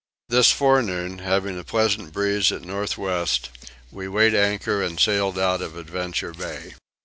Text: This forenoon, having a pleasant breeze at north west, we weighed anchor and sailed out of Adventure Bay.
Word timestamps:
This 0.29 0.51
forenoon, 0.51 1.19
having 1.19 1.59
a 1.59 1.63
pleasant 1.63 2.11
breeze 2.11 2.51
at 2.51 2.63
north 2.63 2.97
west, 2.97 3.51
we 3.91 4.07
weighed 4.07 4.33
anchor 4.33 4.81
and 4.81 4.99
sailed 4.99 5.37
out 5.37 5.61
of 5.61 5.77
Adventure 5.77 6.33
Bay. 6.33 6.73